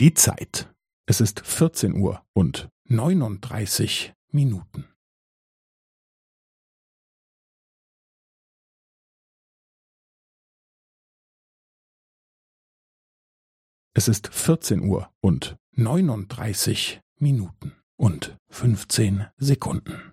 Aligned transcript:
Die 0.00 0.14
Zeit. 0.14 0.72
Es 1.06 1.20
ist 1.20 1.40
14 1.44 1.92
Uhr 1.94 2.24
und 2.32 2.68
39 2.84 4.14
Minuten. 4.30 4.84
Es 13.92 14.06
ist 14.06 14.28
14 14.32 14.84
Uhr 14.88 15.12
und 15.20 15.56
39 15.72 17.00
Minuten 17.18 17.74
und 17.96 18.36
15 18.50 19.26
Sekunden. 19.36 20.12